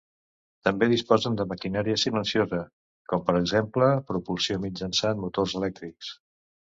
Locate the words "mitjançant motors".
4.65-5.55